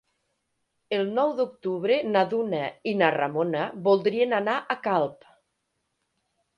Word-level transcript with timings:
El 0.97 1.11
nou 1.17 1.33
d'octubre 1.41 1.99
na 2.15 2.25
Duna 2.33 2.63
i 2.93 2.97
na 3.05 3.13
Ramona 3.19 3.69
voldrien 3.91 4.37
anar 4.43 4.59
a 4.77 4.83
Calp. 4.91 5.33